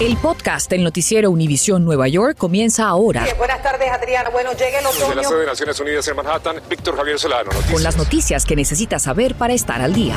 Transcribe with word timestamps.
El 0.00 0.16
podcast 0.16 0.68
del 0.68 0.82
noticiero 0.82 1.30
Univisión 1.30 1.84
Nueva 1.84 2.08
York 2.08 2.36
comienza 2.36 2.88
ahora. 2.88 3.24
buenas 3.38 3.62
tardes, 3.62 3.88
Adriana. 3.90 4.30
Bueno, 4.30 4.50
llega 4.52 4.80
el 4.80 4.86
otoño. 4.86 5.06
Desde 5.06 5.14
la 5.14 5.24
sede 5.24 5.40
de 5.40 5.46
Naciones 5.46 5.80
Unidas 5.80 6.08
en 6.08 6.16
Manhattan, 6.16 6.56
Víctor 6.68 6.96
Javier 6.96 7.18
Solano. 7.18 7.44
Noticias. 7.44 7.72
Con 7.72 7.82
las 7.84 7.96
noticias 7.96 8.44
que 8.44 8.56
necesitas 8.56 9.02
saber 9.02 9.36
para 9.36 9.54
estar 9.54 9.80
al 9.80 9.92
día. 9.92 10.16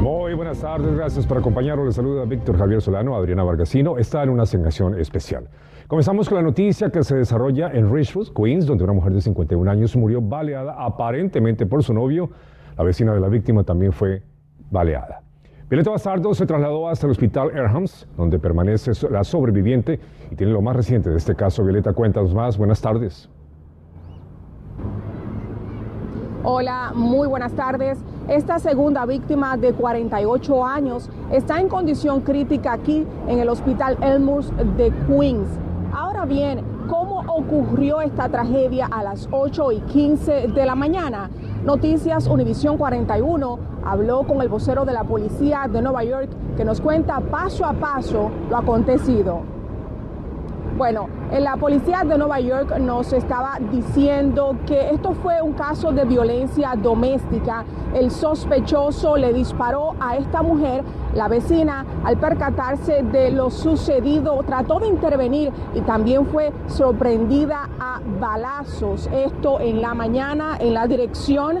Muy 0.00 0.34
buenas 0.34 0.58
tardes, 0.58 0.92
gracias 0.96 1.26
por 1.26 1.38
acompañarnos. 1.38 1.86
Les 1.86 1.94
saluda 1.94 2.24
Víctor 2.24 2.58
Javier 2.58 2.82
Solano. 2.82 3.16
Adriana 3.16 3.44
Vargasino 3.44 3.96
está 3.96 4.24
en 4.24 4.30
una 4.30 4.42
asignación 4.42 4.98
especial. 4.98 5.48
Comenzamos 5.86 6.28
con 6.28 6.36
la 6.38 6.42
noticia 6.42 6.90
que 6.90 7.04
se 7.04 7.14
desarrolla 7.16 7.70
en 7.72 7.92
Richwood, 7.92 8.32
Queens, 8.34 8.66
donde 8.66 8.82
una 8.84 8.94
mujer 8.94 9.12
de 9.12 9.20
51 9.20 9.70
años 9.70 9.94
murió 9.94 10.20
baleada 10.20 10.74
aparentemente 10.76 11.66
por 11.66 11.84
su 11.84 11.94
novio. 11.94 12.30
La 12.76 12.82
vecina 12.82 13.14
de 13.14 13.20
la 13.20 13.28
víctima 13.28 13.62
también 13.62 13.92
fue 13.92 14.22
baleada. 14.70 15.22
Violeta 15.70 15.90
Bastardo 15.90 16.34
se 16.34 16.46
trasladó 16.46 16.88
hasta 16.88 17.06
el 17.06 17.12
hospital 17.12 17.52
Erhams, 17.52 18.08
donde 18.16 18.40
permanece 18.40 18.90
la 19.08 19.22
sobreviviente 19.22 20.00
y 20.28 20.34
tiene 20.34 20.52
lo 20.52 20.60
más 20.60 20.74
reciente 20.74 21.10
de 21.10 21.16
este 21.16 21.36
caso. 21.36 21.62
Violeta, 21.62 21.92
cuéntanos 21.92 22.34
más. 22.34 22.58
Buenas 22.58 22.80
tardes. 22.80 23.30
Hola, 26.42 26.90
muy 26.92 27.28
buenas 27.28 27.52
tardes. 27.52 28.00
Esta 28.26 28.58
segunda 28.58 29.06
víctima 29.06 29.56
de 29.56 29.72
48 29.72 30.66
años 30.66 31.08
está 31.30 31.60
en 31.60 31.68
condición 31.68 32.22
crítica 32.22 32.72
aquí 32.72 33.06
en 33.28 33.38
el 33.38 33.48
hospital 33.48 33.96
Elmhurst 34.02 34.52
de 34.52 34.92
Queens. 35.06 35.46
Ahora 35.92 36.24
bien, 36.24 36.64
¿cómo 36.88 37.20
ocurrió 37.32 38.00
esta 38.00 38.28
tragedia 38.28 38.86
a 38.90 39.04
las 39.04 39.28
8 39.30 39.70
y 39.70 39.80
15 39.82 40.48
de 40.48 40.66
la 40.66 40.74
mañana? 40.74 41.30
Noticias 41.64 42.26
Univisión 42.26 42.78
41 42.78 43.58
habló 43.84 44.22
con 44.22 44.40
el 44.40 44.48
vocero 44.48 44.86
de 44.86 44.94
la 44.94 45.04
policía 45.04 45.68
de 45.70 45.82
Nueva 45.82 46.02
York 46.04 46.30
que 46.56 46.64
nos 46.64 46.80
cuenta 46.80 47.20
paso 47.20 47.66
a 47.66 47.74
paso 47.74 48.30
lo 48.48 48.56
acontecido. 48.56 49.59
Bueno, 50.80 51.08
en 51.30 51.44
la 51.44 51.58
policía 51.58 52.04
de 52.06 52.16
Nueva 52.16 52.40
York 52.40 52.78
nos 52.78 53.12
estaba 53.12 53.58
diciendo 53.70 54.56
que 54.66 54.92
esto 54.92 55.12
fue 55.12 55.42
un 55.42 55.52
caso 55.52 55.92
de 55.92 56.06
violencia 56.06 56.72
doméstica. 56.74 57.66
El 57.92 58.10
sospechoso 58.10 59.18
le 59.18 59.34
disparó 59.34 59.94
a 60.00 60.16
esta 60.16 60.40
mujer, 60.40 60.82
la 61.14 61.28
vecina, 61.28 61.84
al 62.02 62.16
percatarse 62.16 63.02
de 63.02 63.30
lo 63.30 63.50
sucedido, 63.50 64.42
trató 64.46 64.80
de 64.80 64.86
intervenir 64.86 65.52
y 65.74 65.82
también 65.82 66.24
fue 66.24 66.50
sorprendida 66.68 67.68
a 67.78 68.00
balazos. 68.18 69.10
Esto 69.12 69.60
en 69.60 69.82
la 69.82 69.92
mañana 69.92 70.56
en 70.58 70.72
la 70.72 70.86
dirección 70.86 71.60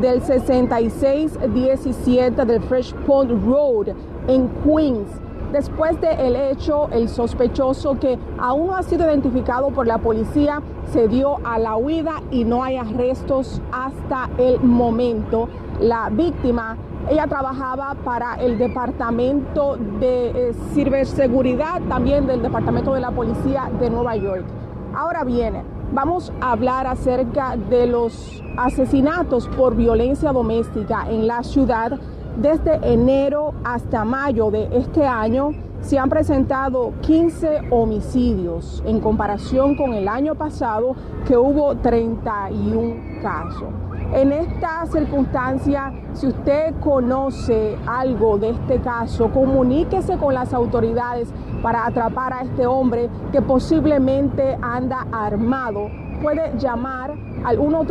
del 0.00 0.22
6617 0.22 2.44
del 2.44 2.62
Fresh 2.62 2.94
Pond 3.06 3.44
Road 3.44 3.88
en 4.28 4.48
Queens. 4.64 5.08
Después 5.52 6.00
del 6.00 6.34
hecho, 6.34 6.88
el 6.92 7.10
sospechoso 7.10 7.98
que 8.00 8.18
aún 8.38 8.68
no 8.68 8.74
ha 8.74 8.82
sido 8.82 9.04
identificado 9.04 9.68
por 9.68 9.86
la 9.86 9.98
policía 9.98 10.62
se 10.92 11.08
dio 11.08 11.36
a 11.44 11.58
la 11.58 11.76
huida 11.76 12.22
y 12.30 12.44
no 12.44 12.64
hay 12.64 12.78
arrestos 12.78 13.60
hasta 13.70 14.30
el 14.38 14.60
momento. 14.60 15.50
La 15.78 16.08
víctima, 16.08 16.78
ella 17.10 17.26
trabajaba 17.26 17.94
para 18.02 18.36
el 18.36 18.56
departamento 18.56 19.76
de 20.00 20.30
eh, 20.30 20.54
ciberseguridad, 20.72 21.82
también 21.82 22.26
del 22.26 22.40
departamento 22.40 22.94
de 22.94 23.00
la 23.00 23.10
policía 23.10 23.70
de 23.78 23.90
Nueva 23.90 24.16
York. 24.16 24.46
Ahora 24.94 25.22
viene, 25.22 25.64
vamos 25.92 26.32
a 26.40 26.52
hablar 26.52 26.86
acerca 26.86 27.58
de 27.58 27.86
los 27.86 28.42
asesinatos 28.56 29.48
por 29.48 29.76
violencia 29.76 30.32
doméstica 30.32 31.04
en 31.10 31.26
la 31.26 31.42
ciudad 31.42 31.98
desde 32.36 32.74
enero 32.82 33.54
hasta 33.64 34.04
mayo 34.04 34.50
de 34.50 34.68
este 34.72 35.06
año 35.06 35.50
se 35.82 35.98
han 35.98 36.08
presentado 36.08 36.92
15 37.02 37.68
homicidios 37.70 38.82
en 38.86 39.00
comparación 39.00 39.76
con 39.76 39.92
el 39.92 40.08
año 40.08 40.34
pasado 40.34 40.94
que 41.26 41.36
hubo 41.36 41.76
31 41.76 43.20
casos. 43.20 43.68
En 44.14 44.30
esta 44.30 44.86
circunstancia, 44.86 45.92
si 46.12 46.28
usted 46.28 46.74
conoce 46.80 47.76
algo 47.86 48.38
de 48.38 48.50
este 48.50 48.78
caso, 48.80 49.30
comuníquese 49.30 50.18
con 50.18 50.34
las 50.34 50.52
autoridades 50.52 51.32
para 51.62 51.86
atrapar 51.86 52.32
a 52.32 52.42
este 52.42 52.66
hombre 52.66 53.08
que 53.32 53.42
posiblemente 53.42 54.58
anda 54.60 55.06
armado. 55.10 55.88
Puede 56.22 56.56
llamar 56.58 57.14
al 57.44 57.58
1 57.58 57.86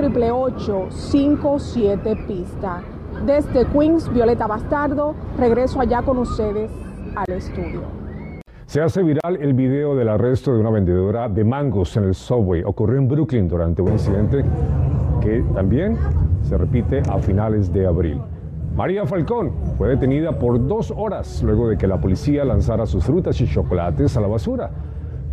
57 0.90 2.16
pista. 2.28 2.82
Desde 3.26 3.66
Queens, 3.68 4.12
Violeta 4.12 4.48
Bastardo, 4.48 5.14
regreso 5.38 5.80
allá 5.80 6.02
con 6.02 6.18
ustedes 6.18 6.72
al 7.16 7.36
estudio. 7.36 7.82
Se 8.66 8.82
hace 8.82 9.04
viral 9.04 9.38
el 9.40 9.54
video 9.54 9.96
del 9.96 10.10
arresto 10.10 10.54
de 10.54 10.60
una 10.60 10.72
vendedora 10.72 11.30
de 11.30 11.44
mangos 11.44 11.96
en 11.98 12.06
el 12.06 12.16
subway. 12.16 12.64
Ocurrió 12.64 12.98
en 12.98 13.08
Brooklyn 13.08 13.48
durante 13.48 13.84
un 13.84 13.92
incidente 13.92 14.44
que 15.22 15.44
también 15.54 15.98
se 16.42 16.58
repite 16.58 17.04
a 17.08 17.20
finales 17.20 17.72
de 17.72 17.86
abril. 17.86 18.20
María 18.76 19.06
Falcón 19.06 19.52
fue 19.78 19.90
detenida 19.90 20.32
por 20.32 20.66
dos 20.66 20.92
horas 20.96 21.44
luego 21.44 21.70
de 21.70 21.78
que 21.78 21.86
la 21.86 22.02
policía 22.02 22.44
lanzara 22.44 22.88
sus 22.88 23.04
frutas 23.04 23.40
y 23.40 23.46
chocolates 23.46 24.18
a 24.18 24.22
la 24.22 24.28
basura. 24.28 24.72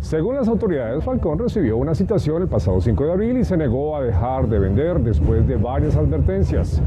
Según 0.01 0.35
las 0.35 0.47
autoridades, 0.47 1.03
Falcón 1.03 1.37
recibió 1.39 1.75
una 1.75 1.93
citación 1.93 2.41
el 2.41 2.47
pasado 2.47 2.79
5 2.79 3.05
de 3.05 3.11
abril 3.11 3.37
y 3.37 3.43
se 3.43 3.57
negó 3.57 3.97
a 3.97 4.01
dejar 4.01 4.47
de 4.47 4.57
vender 4.57 5.01
después 5.01 5.45
de 5.45 5.57
varias 5.57 5.97
advertencias. 5.97 6.81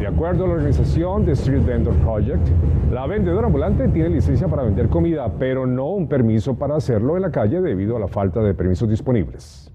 De 0.00 0.06
acuerdo 0.06 0.44
a 0.44 0.48
la 0.48 0.54
organización 0.54 1.24
The 1.24 1.32
Street 1.32 1.64
Vendor 1.64 1.94
Project, 1.98 2.44
la 2.92 3.06
vendedora 3.06 3.46
ambulante 3.46 3.86
tiene 3.88 4.10
licencia 4.10 4.48
para 4.48 4.64
vender 4.64 4.88
comida, 4.88 5.32
pero 5.38 5.64
no 5.64 5.90
un 5.90 6.08
permiso 6.08 6.56
para 6.56 6.74
hacerlo 6.74 7.14
en 7.14 7.22
la 7.22 7.30
calle 7.30 7.60
debido 7.60 7.96
a 7.96 8.00
la 8.00 8.08
falta 8.08 8.42
de 8.42 8.52
permisos 8.52 8.90
disponibles. 8.90 9.72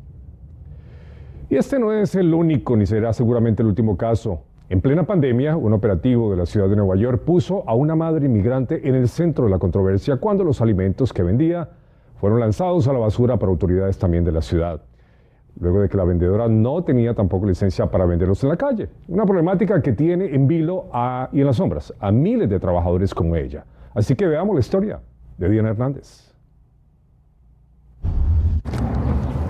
Y 1.49 1.55
este 1.55 1.79
no 1.79 1.93
es 1.93 2.13
el 2.15 2.33
único 2.33 2.75
ni 2.75 2.85
será 2.85 3.13
seguramente 3.13 3.63
el 3.63 3.69
último 3.69 3.95
caso. 3.95 4.41
En 4.69 4.81
plena 4.81 5.07
pandemia, 5.07 5.55
un 5.55 5.73
operativo 5.73 6.29
de 6.29 6.37
la 6.37 6.45
ciudad 6.45 6.67
de 6.69 6.75
Nueva 6.75 6.97
York 6.97 7.23
puso 7.23 7.63
a 7.67 7.73
una 7.73 7.95
madre 7.95 8.25
inmigrante 8.25 8.87
en 8.87 8.95
el 8.95 9.07
centro 9.07 9.45
de 9.45 9.51
la 9.51 9.59
controversia 9.59 10.17
cuando 10.17 10.43
los 10.43 10.61
alimentos 10.61 11.13
que 11.13 11.23
vendía 11.23 11.69
fueron 12.21 12.39
lanzados 12.39 12.87
a 12.87 12.93
la 12.93 12.99
basura 12.99 13.37
por 13.37 13.49
autoridades 13.49 13.97
también 13.97 14.23
de 14.23 14.31
la 14.31 14.43
ciudad, 14.43 14.79
luego 15.59 15.81
de 15.81 15.89
que 15.89 15.97
la 15.97 16.03
vendedora 16.03 16.47
no 16.47 16.83
tenía 16.83 17.15
tampoco 17.15 17.47
licencia 17.47 17.89
para 17.89 18.05
venderlos 18.05 18.43
en 18.43 18.49
la 18.49 18.57
calle. 18.57 18.89
Una 19.07 19.25
problemática 19.25 19.81
que 19.81 19.93
tiene 19.93 20.25
en 20.25 20.47
vilo 20.47 20.85
y 21.31 21.39
en 21.41 21.47
las 21.47 21.55
sombras 21.55 21.91
a 21.99 22.11
miles 22.11 22.47
de 22.47 22.59
trabajadores 22.59 23.15
como 23.15 23.35
ella. 23.35 23.65
Así 23.95 24.15
que 24.15 24.27
veamos 24.27 24.53
la 24.53 24.59
historia 24.59 24.99
de 25.39 25.49
Diana 25.49 25.69
Hernández. 25.69 26.31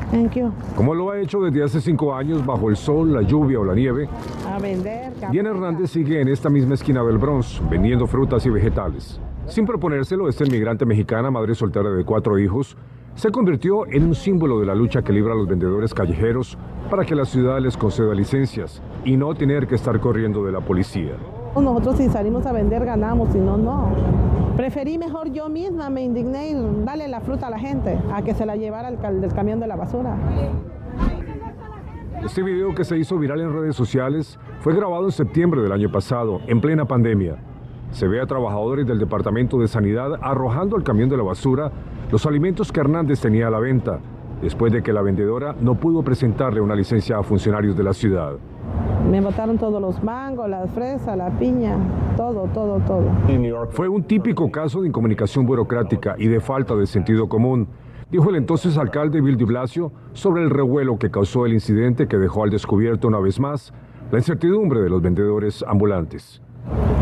Thank 0.10 0.36
you. 0.36 0.54
Como 0.78 0.94
lo 0.94 1.12
ha 1.12 1.20
hecho 1.20 1.42
desde 1.42 1.64
hace 1.64 1.81
cinco 1.81 2.14
años 2.14 2.46
bajo 2.46 2.70
el 2.70 2.78
sol, 2.78 3.14
la 3.14 3.22
lluvia 3.22 3.60
o 3.60 3.66
la 3.66 3.76
nieve, 3.76 4.08
A 4.48 4.60
vender. 4.60 5.12
Diana 5.30 5.50
Hernández 5.50 5.92
sigue 5.92 6.22
en 6.22 6.30
esta 6.30 6.50
misma 6.50 6.76
esquina 6.76 7.04
del 7.04 7.18
Bronx 7.18 7.62
vendiendo 7.70 8.08
frutas 8.08 8.46
y 8.46 8.50
vegetales. 8.50 9.20
Sin 9.51 9.66
proponérselo, 9.66 10.29
esta 10.29 10.45
inmigrante 10.45 10.85
mexicana, 10.85 11.29
madre 11.29 11.56
soltera 11.56 11.89
de 11.89 12.06
cuatro 12.06 12.39
hijos, 12.39 12.78
se 13.16 13.31
convirtió 13.31 13.85
en 13.85 14.06
un 14.06 14.16
símbolo 14.16 14.62
de 14.62 14.66
la 14.66 14.73
lucha 14.73 15.01
que 15.01 15.12
libra 15.12 15.34
a 15.34 15.35
los 15.35 15.45
vendedores 15.45 15.94
callejeros 15.94 16.57
para 16.89 17.03
que 17.03 17.16
la 17.16 17.25
ciudad 17.25 17.59
les 17.59 17.75
conceda 17.75 18.13
licencias 18.13 18.81
y 19.03 19.17
no 19.17 19.35
tener 19.35 19.67
que 19.67 19.75
estar 19.75 20.00
corriendo 20.00 20.45
de 20.45 20.53
la 20.53 20.62
policía. 20.62 21.17
Nosotros 21.53 21.97
si 21.97 22.07
salimos 22.07 22.45
a 22.45 22.53
vender 22.53 22.85
ganamos, 22.85 23.34
si 23.34 23.39
no, 23.39 23.57
no. 23.57 23.89
Preferí 24.56 24.97
mejor 24.97 25.29
yo 25.34 25.50
misma, 25.50 25.89
me 25.89 26.01
indigné 26.01 26.51
y 26.51 26.85
darle 26.85 27.09
la 27.09 27.19
fruta 27.19 27.47
a 27.47 27.50
la 27.50 27.59
gente, 27.59 28.00
a 28.13 28.22
que 28.22 28.33
se 28.33 28.45
la 28.45 28.56
llevara 28.56 28.95
cal- 29.01 29.19
del 29.19 29.33
camión 29.33 29.59
de 29.59 29.68
la 29.68 29.75
basura. 29.75 30.16
Este 32.23 32.41
video 32.41 32.73
que 32.73 32.85
se 32.85 32.97
hizo 32.97 33.18
viral 33.18 33.41
en 33.41 33.51
redes 33.51 33.75
sociales 33.75 34.39
fue 34.62 34.73
grabado 34.73 35.03
en 35.07 35.12
septiembre 35.12 35.62
del 35.62 35.73
año 35.73 35.91
pasado, 35.91 36.39
en 36.47 36.62
plena 36.62 36.85
pandemia. 36.85 37.35
Se 37.91 38.07
ve 38.07 38.22
a 38.22 38.25
trabajadores 38.25 38.88
del 38.88 39.00
Departamento 39.00 39.60
de 39.60 39.68
Sanidad 39.68 40.19
arrojando 40.21 40.75
al 40.77 40.83
camión 40.83 41.10
de 41.10 41.18
la 41.18 41.24
basura 41.24 41.71
los 42.10 42.25
alimentos 42.25 42.71
que 42.71 42.80
Hernández 42.80 43.19
tenía 43.19 43.48
a 43.48 43.51
la 43.51 43.60
venta, 43.60 44.00
después 44.42 44.71
de 44.71 44.81
que 44.81 44.94
la 44.94 45.01
vendedora 45.01 45.56
no 45.60 45.75
pudo 45.75 46.01
presentarle 46.01 46.62
una 46.62 46.75
licencia 46.75 47.18
a 47.18 47.24
funcionarios 47.24 47.75
de 47.77 47.83
la 47.83 47.94
ciudad. 47.94 48.33
Me 49.10 49.19
botaron 49.19 49.57
todos 49.57 49.81
los 49.81 50.01
mangos, 50.04 50.50
las 50.50 50.69
fresas, 50.71 51.18
la 51.18 51.30
piña, 51.38 51.75
todo, 52.16 52.48
todo, 52.54 52.80
todo. 52.80 53.68
Fue 53.71 53.89
un 53.89 54.04
típico 54.04 54.50
caso 54.51 54.81
de 54.81 54.88
incomunicación 54.88 55.45
burocrática 55.45 56.16
y 56.18 56.27
de 56.27 56.39
falta 56.39 56.75
de 56.75 56.88
sentido 56.88 57.27
común, 57.27 57.68
dijo 58.10 58.30
el 58.30 58.38
entonces 58.38 58.77
alcalde 58.77 59.19
Bill 59.21 59.38
de 59.38 59.45
Blasio 59.45 59.92
sobre 60.13 60.44
el 60.44 60.50
revuelo 60.50 60.98
que 60.98 61.12
causó 61.12 61.45
el 61.45 61.54
incidente 61.54 62.07
que 62.07 62.18
dejó 62.18 62.44
al 62.44 62.51
descubierto 62.51 63.07
una 63.07 63.19
vez 63.19 63.39
más 63.39 63.74
la 64.12 64.18
incertidumbre 64.18 64.81
de 64.81 64.89
los 64.89 65.01
vendedores 65.01 65.63
ambulantes. 65.68 66.42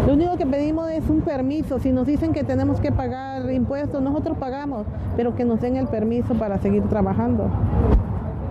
Lo 0.08 0.14
único 0.14 0.38
que 0.38 0.46
pedimos 0.46 0.90
es 0.90 1.08
un 1.10 1.22
permiso. 1.22 1.80
Si 1.80 1.92
nos 1.92 2.08
dicen 2.08 2.34
que 2.34 2.44
tenemos 2.44 2.80
que 2.80 2.92
pagar 2.92 3.52
impuestos, 3.52 4.02
nosotros 4.02 4.38
pagamos, 4.38 4.88
pero 5.16 5.36
que 5.36 5.46
nos 5.46 5.62
den 5.62 5.76
el 5.76 5.88
permiso 5.88 6.34
para 6.34 6.58
seguir 6.58 6.84
trabajando. 6.84 7.50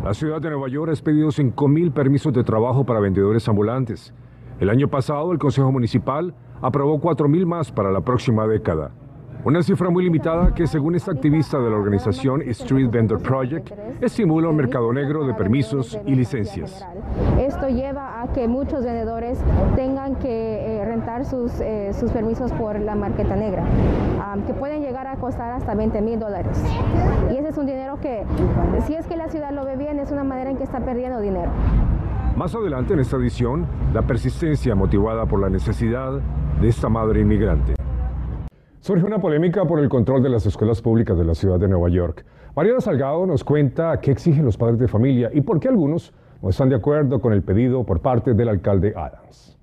La 0.05 0.14
ciudad 0.14 0.40
de 0.40 0.50
Nueva 0.50 0.69
York 0.69 0.90
ha 0.90 0.93
expedido 0.93 1.28
5.000 1.28 1.93
permisos 1.93 2.32
de 2.32 2.44
trabajo 2.44 2.84
para 2.84 3.00
vendedores 3.00 3.49
ambulantes. 3.49 4.14
El 4.60 4.70
año 4.70 4.88
pasado, 4.88 5.32
el 5.32 5.38
Consejo 5.38 5.72
Municipal 5.72 6.34
aprobó 6.62 7.00
4.000 7.00 7.46
más 7.46 7.72
para 7.72 7.90
la 7.90 8.00
próxima 8.00 8.46
década. 8.46 8.90
Una 9.44 9.62
cifra 9.62 9.88
muy 9.88 10.02
limitada 10.02 10.52
que, 10.52 10.67
según 10.67 10.96
esta 10.96 11.12
activista 11.12 11.58
de 11.61 11.70
la 11.70 11.76
organización 11.76 12.43
Street 12.43 12.90
Vendor 12.90 13.23
Project, 13.23 13.70
estimula 14.00 14.49
un 14.49 14.56
mercado 14.56 14.93
negro 14.93 15.25
de 15.25 15.32
permisos 15.32 15.96
y 16.06 16.17
licencias. 16.17 16.85
Esto 17.38 17.69
lleva 17.69 18.20
a 18.20 18.32
que 18.32 18.49
muchos 18.49 18.85
vendedores 18.85 19.38
tengan 19.76 20.17
que 20.17 20.81
eh, 20.81 20.85
rentar 20.85 21.25
sus, 21.25 21.61
eh, 21.61 21.93
sus, 21.93 22.11
permisos 22.11 22.50
por 22.52 22.81
la 22.81 22.96
marqueta 22.96 23.37
negra, 23.37 23.64
que 24.44 24.55
pueden 24.55 24.82
llegar 24.82 25.06
a 25.06 25.17
costar 25.17 25.52
hasta 25.52 25.75
20 25.75 26.00
mil 26.02 26.19
dólares. 26.19 26.61
Y 27.32 27.37
ese 27.37 27.49
es 27.49 27.58
un 27.58 27.67
dinero 27.67 27.99
que, 28.00 28.25
si 28.87 28.94
es 28.94 29.06
que 29.06 29.17
la 29.17 29.29
ciudad 29.29 29.52
lo 29.52 29.64
ve 29.64 29.76
bien, 29.76 30.00
es 30.00 30.11
una 30.11 30.25
manera 30.25 30.50
en 30.50 30.56
que 30.56 30.64
está 30.64 30.81
perdiendo 30.81 31.20
dinero. 31.20 31.50
Más 32.37 32.55
adelante 32.55 32.94
en 32.94 33.00
esta 33.00 33.17
edición, 33.17 33.67
la 33.94 34.02
persistencia 34.02 34.75
motivada 34.75 35.26
por 35.26 35.40
la 35.40 35.49
necesidad 35.49 36.20
de 36.61 36.69
esta 36.69 36.88
madre 36.88 37.20
inmigrante. 37.20 37.77
Surge 38.88 39.05
una 39.05 39.20
polémica 39.20 39.67
por 39.67 39.81
el 39.81 39.90
control 39.90 40.23
de 40.23 40.31
las 40.31 40.46
escuelas 40.46 40.81
públicas 40.81 41.19
de 41.19 41.23
la 41.23 41.35
ciudad 41.35 41.61
de 41.61 41.69
Nueva 41.69 41.90
York. 41.90 42.25
Mariana 42.56 42.81
Salgado 42.81 43.26
nos 43.26 43.44
cuenta 43.44 44.00
qué 44.00 44.11
exigen 44.11 44.46
los 44.46 44.56
padres 44.56 44.79
de 44.79 44.88
familia 44.88 45.29
y 45.31 45.43
por 45.43 45.61
qué 45.61 45.69
algunos 45.69 46.14
no 46.40 46.49
están 46.49 46.70
de 46.70 46.76
acuerdo 46.76 47.20
con 47.20 47.35
el 47.35 47.43
pedido 47.43 47.85
por 47.85 48.00
parte 48.00 48.32
del 48.32 48.49
alcalde 48.49 48.94
Adams. 48.96 49.58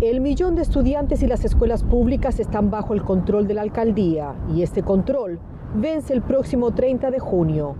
El 0.00 0.20
millón 0.20 0.54
de 0.54 0.62
estudiantes 0.62 1.20
y 1.24 1.26
las 1.26 1.44
escuelas 1.44 1.82
públicas 1.82 2.38
están 2.38 2.70
bajo 2.70 2.94
el 2.94 3.02
control 3.02 3.48
de 3.48 3.54
la 3.54 3.62
alcaldía 3.62 4.36
y 4.54 4.62
este 4.62 4.84
control 4.84 5.40
vence 5.74 6.12
el 6.12 6.22
próximo 6.22 6.70
30 6.70 7.10
de 7.10 7.18
junio. 7.18 7.74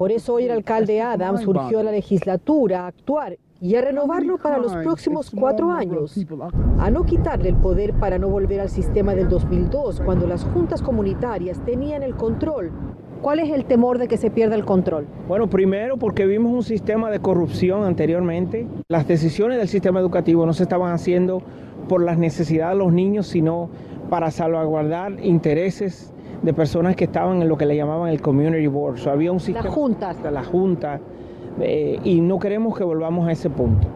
Por 0.00 0.10
eso 0.10 0.34
hoy 0.34 0.44
el 0.46 0.50
alcalde 0.50 1.00
Adams 1.00 1.46
urgió 1.46 1.78
a 1.78 1.82
la 1.84 1.92
legislatura 1.92 2.80
a 2.80 2.86
actuar 2.88 3.38
y 3.62 3.76
a 3.76 3.80
renovarlo 3.80 4.38
para 4.38 4.58
los 4.58 4.74
próximos 4.74 5.30
cuatro 5.30 5.70
años, 5.70 6.18
a 6.80 6.90
no 6.90 7.04
quitarle 7.04 7.50
el 7.50 7.54
poder 7.54 7.94
para 7.94 8.18
no 8.18 8.28
volver 8.28 8.60
al 8.60 8.68
sistema 8.68 9.14
del 9.14 9.28
2002, 9.28 10.00
cuando 10.04 10.26
las 10.26 10.42
juntas 10.42 10.82
comunitarias 10.82 11.64
tenían 11.64 12.02
el 12.02 12.16
control. 12.16 12.72
¿Cuál 13.22 13.38
es 13.38 13.52
el 13.52 13.64
temor 13.66 13.98
de 13.98 14.08
que 14.08 14.16
se 14.16 14.32
pierda 14.32 14.56
el 14.56 14.64
control? 14.64 15.06
Bueno, 15.28 15.48
primero 15.48 15.96
porque 15.96 16.26
vimos 16.26 16.52
un 16.52 16.64
sistema 16.64 17.08
de 17.08 17.20
corrupción 17.20 17.84
anteriormente. 17.84 18.66
Las 18.88 19.06
decisiones 19.06 19.58
del 19.58 19.68
sistema 19.68 20.00
educativo 20.00 20.44
no 20.44 20.54
se 20.54 20.64
estaban 20.64 20.92
haciendo 20.92 21.40
por 21.88 22.02
las 22.02 22.18
necesidades 22.18 22.76
de 22.76 22.84
los 22.84 22.92
niños, 22.92 23.28
sino 23.28 23.70
para 24.10 24.32
salvaguardar 24.32 25.24
intereses 25.24 26.12
de 26.42 26.52
personas 26.52 26.96
que 26.96 27.04
estaban 27.04 27.42
en 27.42 27.48
lo 27.48 27.56
que 27.56 27.66
le 27.66 27.76
llamaban 27.76 28.08
el 28.08 28.20
community 28.20 28.66
board. 28.66 28.98
había 29.06 29.30
un 29.30 29.38
sistema, 29.38 29.66
las 29.66 29.72
juntas. 29.72 30.16
La 30.20 30.42
junta 30.42 31.00
eh, 31.60 31.98
y 32.04 32.20
no 32.20 32.38
queremos 32.38 32.76
que 32.76 32.84
volvamos 32.84 33.28
a 33.28 33.32
ese 33.32 33.50
punto. 33.50 33.88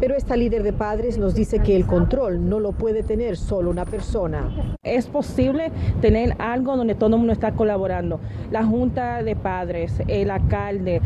Pero 0.00 0.16
esta 0.16 0.36
líder 0.36 0.62
de 0.62 0.72
padres 0.72 1.18
nos 1.18 1.34
dice 1.34 1.60
que 1.60 1.76
el 1.76 1.86
control 1.86 2.48
no 2.48 2.58
lo 2.58 2.72
puede 2.72 3.02
tener 3.02 3.36
solo 3.36 3.70
una 3.70 3.84
persona. 3.84 4.76
Es 4.82 5.06
posible 5.06 5.70
tener 6.00 6.34
algo 6.38 6.76
donde 6.76 6.94
todo 6.94 7.10
el 7.10 7.18
mundo 7.18 7.32
está 7.32 7.52
colaborando. 7.52 8.20
La 8.50 8.64
junta 8.64 9.22
de 9.22 9.36
padres, 9.36 10.02
el 10.08 10.30
alcalde, 10.30 11.00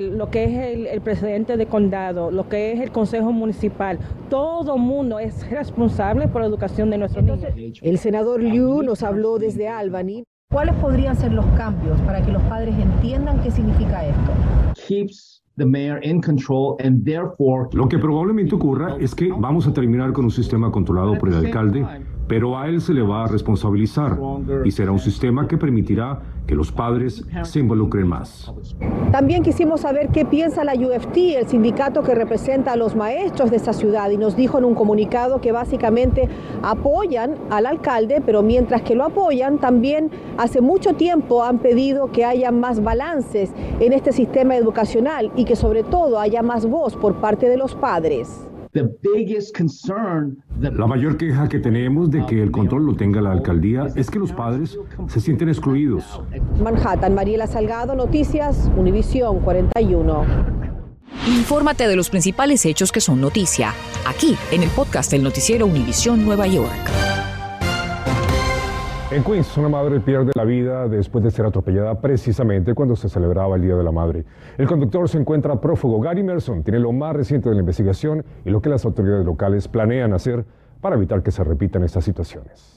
lo 0.00 0.30
que 0.30 0.44
es 0.44 0.92
el, 0.92 1.00
presidente 1.00 1.56
de 1.56 1.66
condado, 1.66 2.30
lo 2.30 2.48
que 2.48 2.72
es 2.72 2.80
el 2.80 2.90
consejo 2.92 3.32
municipal, 3.32 3.98
todo 4.30 4.76
el 4.76 4.82
mundo 4.82 5.18
es 5.18 5.48
responsable 5.50 6.28
por 6.28 6.42
la 6.42 6.48
educación 6.48 6.90
de 6.90 6.98
nuestros 6.98 7.24
niños. 7.24 7.80
El 7.82 7.98
senador 7.98 8.42
Liu 8.42 8.82
nos 8.82 9.02
habló 9.02 9.38
desde 9.38 9.68
Albany. 9.68 10.24
¿Cuáles 10.52 10.74
podrían 10.76 11.16
ser 11.16 11.32
los 11.32 11.46
cambios 11.56 12.00
para 12.02 12.22
que 12.22 12.30
los 12.30 12.42
padres 12.44 12.74
entiendan 12.78 13.42
qué 13.42 13.50
significa 13.50 14.06
esto? 14.06 14.65
Lo 17.74 17.88
que 17.88 17.98
probablemente 17.98 18.54
ocurra 18.54 18.96
es 19.00 19.14
que 19.14 19.30
vamos 19.30 19.66
a 19.66 19.72
terminar 19.72 20.12
con 20.12 20.26
un 20.26 20.30
sistema 20.30 20.70
controlado 20.70 21.18
por 21.18 21.30
el 21.30 21.36
alcalde 21.36 21.86
pero 22.28 22.58
a 22.58 22.68
él 22.68 22.80
se 22.80 22.92
le 22.92 23.02
va 23.02 23.24
a 23.24 23.26
responsabilizar 23.28 24.18
y 24.64 24.70
será 24.70 24.92
un 24.92 24.98
sistema 24.98 25.46
que 25.46 25.56
permitirá 25.56 26.20
que 26.46 26.54
los 26.54 26.70
padres 26.70 27.24
se 27.42 27.58
involucren 27.58 28.06
más. 28.06 28.52
También 29.10 29.42
quisimos 29.42 29.80
saber 29.80 30.08
qué 30.08 30.24
piensa 30.24 30.64
la 30.64 30.74
UFT, 30.74 31.16
el 31.36 31.46
sindicato 31.48 32.02
que 32.02 32.14
representa 32.14 32.72
a 32.72 32.76
los 32.76 32.94
maestros 32.94 33.50
de 33.50 33.56
esta 33.56 33.72
ciudad, 33.72 34.10
y 34.10 34.16
nos 34.16 34.36
dijo 34.36 34.58
en 34.58 34.64
un 34.64 34.74
comunicado 34.74 35.40
que 35.40 35.50
básicamente 35.52 36.28
apoyan 36.62 37.34
al 37.50 37.66
alcalde, 37.66 38.22
pero 38.24 38.42
mientras 38.42 38.82
que 38.82 38.94
lo 38.94 39.04
apoyan, 39.04 39.58
también 39.58 40.10
hace 40.38 40.60
mucho 40.60 40.94
tiempo 40.94 41.42
han 41.42 41.58
pedido 41.58 42.12
que 42.12 42.24
haya 42.24 42.52
más 42.52 42.82
balances 42.82 43.52
en 43.80 43.92
este 43.92 44.12
sistema 44.12 44.56
educacional 44.56 45.32
y 45.34 45.44
que 45.44 45.56
sobre 45.56 45.82
todo 45.82 46.20
haya 46.20 46.42
más 46.42 46.66
voz 46.66 46.96
por 46.96 47.16
parte 47.16 47.48
de 47.48 47.56
los 47.56 47.74
padres. 47.74 48.46
La 50.60 50.86
mayor 50.86 51.16
queja 51.16 51.48
que 51.48 51.58
tenemos 51.58 52.10
de 52.10 52.24
que 52.26 52.42
el 52.42 52.50
control 52.50 52.86
lo 52.86 52.94
tenga 52.94 53.20
la 53.20 53.32
alcaldía 53.32 53.86
es 53.94 54.10
que 54.10 54.18
los 54.18 54.32
padres 54.32 54.78
se 55.08 55.20
sienten 55.20 55.48
excluidos. 55.48 56.20
Manhattan, 56.62 57.14
Mariela 57.14 57.46
Salgado, 57.46 57.94
Noticias, 57.94 58.70
Univisión 58.76 59.40
41. 59.40 60.24
Infórmate 61.28 61.88
de 61.88 61.96
los 61.96 62.10
principales 62.10 62.64
hechos 62.66 62.92
que 62.92 63.00
son 63.00 63.20
noticia, 63.20 63.72
aquí 64.06 64.36
en 64.52 64.62
el 64.62 64.70
podcast 64.70 65.10
del 65.10 65.22
noticiero 65.22 65.66
Univisión 65.66 66.24
Nueva 66.24 66.46
York. 66.46 67.05
En 69.08 69.22
Queens, 69.22 69.56
una 69.56 69.68
madre 69.68 70.00
pierde 70.00 70.32
la 70.34 70.44
vida 70.44 70.88
después 70.88 71.22
de 71.22 71.30
ser 71.30 71.46
atropellada 71.46 72.00
precisamente 72.00 72.74
cuando 72.74 72.96
se 72.96 73.08
celebraba 73.08 73.54
el 73.54 73.62
Día 73.62 73.76
de 73.76 73.84
la 73.84 73.92
Madre. 73.92 74.24
El 74.58 74.66
conductor 74.66 75.08
se 75.08 75.16
encuentra 75.16 75.60
prófugo. 75.60 76.00
Gary 76.00 76.24
Merson 76.24 76.64
tiene 76.64 76.80
lo 76.80 76.90
más 76.90 77.14
reciente 77.14 77.48
de 77.48 77.54
la 77.54 77.60
investigación 77.60 78.24
y 78.44 78.50
lo 78.50 78.60
que 78.60 78.68
las 78.68 78.84
autoridades 78.84 79.24
locales 79.24 79.68
planean 79.68 80.12
hacer 80.12 80.44
para 80.80 80.96
evitar 80.96 81.22
que 81.22 81.30
se 81.30 81.44
repitan 81.44 81.84
estas 81.84 82.04
situaciones. 82.04 82.75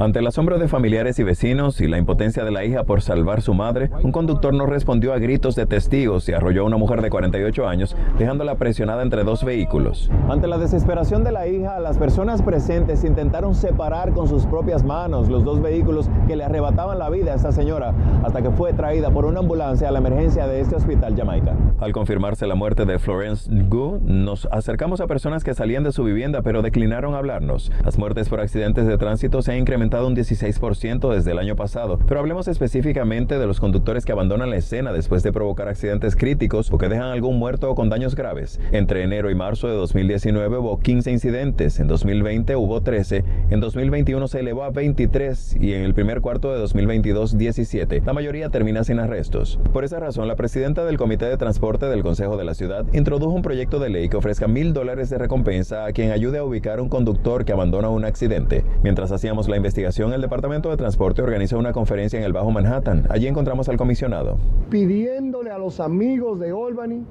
Ante 0.00 0.20
el 0.20 0.26
asombro 0.26 0.58
de 0.58 0.66
familiares 0.66 1.18
y 1.18 1.24
vecinos 1.24 1.78
y 1.82 1.86
la 1.86 1.98
impotencia 1.98 2.42
de 2.42 2.50
la 2.50 2.64
hija 2.64 2.84
por 2.84 3.02
salvar 3.02 3.42
su 3.42 3.52
madre, 3.52 3.90
un 4.02 4.12
conductor 4.12 4.54
no 4.54 4.64
respondió 4.64 5.12
a 5.12 5.18
gritos 5.18 5.56
de 5.56 5.66
testigos 5.66 6.26
y 6.26 6.32
arrolló 6.32 6.62
a 6.62 6.64
una 6.64 6.78
mujer 6.78 7.02
de 7.02 7.10
48 7.10 7.68
años, 7.68 7.94
dejándola 8.18 8.54
presionada 8.54 9.02
entre 9.02 9.24
dos 9.24 9.44
vehículos. 9.44 10.10
Ante 10.30 10.46
la 10.46 10.56
desesperación 10.56 11.22
de 11.22 11.32
la 11.32 11.46
hija, 11.48 11.78
las 11.80 11.98
personas 11.98 12.40
presentes 12.40 13.04
intentaron 13.04 13.54
separar 13.54 14.12
con 14.14 14.26
sus 14.26 14.46
propias 14.46 14.84
manos 14.84 15.28
los 15.28 15.44
dos 15.44 15.60
vehículos 15.60 16.08
que 16.26 16.34
le 16.34 16.44
arrebataban 16.44 16.98
la 16.98 17.10
vida 17.10 17.32
a 17.32 17.34
esta 17.34 17.52
señora, 17.52 17.92
hasta 18.24 18.40
que 18.40 18.50
fue 18.52 18.72
traída 18.72 19.10
por 19.10 19.26
una 19.26 19.40
ambulancia 19.40 19.90
a 19.90 19.92
la 19.92 19.98
emergencia 19.98 20.46
de 20.46 20.62
este 20.62 20.76
hospital 20.76 21.14
Jamaica. 21.14 21.54
Al 21.78 21.92
confirmarse 21.92 22.46
la 22.46 22.54
muerte 22.54 22.86
de 22.86 22.98
Florence 22.98 23.50
Gu, 23.52 24.00
nos 24.02 24.48
acercamos 24.50 25.02
a 25.02 25.06
personas 25.06 25.44
que 25.44 25.52
salían 25.52 25.84
de 25.84 25.92
su 25.92 26.04
vivienda 26.04 26.40
pero 26.40 26.62
declinaron 26.62 27.14
hablarnos. 27.14 27.70
Las 27.84 27.98
muertes 27.98 28.30
por 28.30 28.40
accidentes 28.40 28.86
de 28.86 28.96
tránsito 28.96 29.42
se 29.42 29.52
han 29.52 29.58
incrementado 29.58 29.89
un 29.98 30.14
16% 30.14 31.12
desde 31.12 31.32
el 31.32 31.38
año 31.38 31.56
pasado, 31.56 31.98
pero 32.06 32.20
hablemos 32.20 32.46
específicamente 32.46 33.38
de 33.38 33.46
los 33.46 33.58
conductores 33.58 34.04
que 34.04 34.12
abandonan 34.12 34.48
la 34.48 34.56
escena 34.56 34.92
después 34.92 35.24
de 35.24 35.32
provocar 35.32 35.66
accidentes 35.68 36.14
críticos 36.14 36.72
o 36.72 36.78
que 36.78 36.88
dejan 36.88 37.08
algún 37.08 37.38
muerto 37.38 37.68
o 37.68 37.74
con 37.74 37.88
daños 37.88 38.14
graves. 38.14 38.60
Entre 38.70 39.02
enero 39.02 39.30
y 39.30 39.34
marzo 39.34 39.66
de 39.66 39.74
2019 39.74 40.58
hubo 40.58 40.78
15 40.78 41.10
incidentes, 41.10 41.80
en 41.80 41.88
2020 41.88 42.54
hubo 42.54 42.80
13, 42.80 43.24
en 43.50 43.60
2021 43.60 44.28
se 44.28 44.40
elevó 44.40 44.62
a 44.62 44.70
23 44.70 45.56
y 45.60 45.74
en 45.74 45.82
el 45.82 45.92
primer 45.92 46.20
cuarto 46.20 46.52
de 46.52 46.60
2022 46.60 47.36
17. 47.36 48.02
La 48.06 48.12
mayoría 48.12 48.48
termina 48.48 48.84
sin 48.84 49.00
arrestos. 49.00 49.58
Por 49.72 49.84
esa 49.84 49.98
razón, 49.98 50.28
la 50.28 50.36
presidenta 50.36 50.84
del 50.84 50.98
Comité 50.98 51.26
de 51.26 51.36
Transporte 51.36 51.86
del 51.86 52.04
Consejo 52.04 52.36
de 52.36 52.44
la 52.44 52.54
Ciudad 52.54 52.86
introdujo 52.92 53.32
un 53.32 53.42
proyecto 53.42 53.80
de 53.80 53.90
ley 53.90 54.08
que 54.08 54.16
ofrezca 54.16 54.46
mil 54.46 54.72
dólares 54.72 55.10
de 55.10 55.18
recompensa 55.18 55.84
a 55.84 55.92
quien 55.92 56.12
ayude 56.12 56.38
a 56.38 56.44
ubicar 56.44 56.80
un 56.80 56.88
conductor 56.88 57.44
que 57.44 57.52
abandona 57.52 57.88
un 57.88 58.04
accidente. 58.04 58.64
Mientras 58.84 59.10
hacíamos 59.10 59.48
la 59.48 59.56
investigación, 59.56 59.79
el 59.86 60.20
Departamento 60.20 60.70
de 60.70 60.76
Transporte 60.76 61.22
organizó 61.22 61.58
una 61.58 61.72
conferencia 61.72 62.18
en 62.18 62.24
el 62.24 62.32
Bajo 62.32 62.50
Manhattan. 62.50 63.06
Allí 63.08 63.26
encontramos 63.26 63.68
al 63.68 63.76
comisionado. 63.76 64.38
Pidiéndole 64.68 65.50
a 65.50 65.58
los 65.58 65.80
amigos 65.80 66.38
de 66.38 66.50
Albany 66.50 67.04